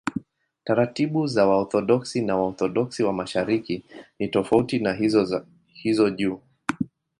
[0.63, 3.83] Taratibu za Waorthodoksi na Waorthodoksi wa Mashariki
[4.19, 4.93] ni tofauti na
[5.83, 6.41] hizo juu.